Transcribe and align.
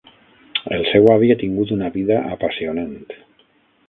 El 0.77 0.85
seu 0.91 1.03
avi 1.15 1.29
ha 1.33 1.37
tingut 1.41 1.73
una 1.75 1.91
vida 1.97 2.17
apassionant. 2.37 2.97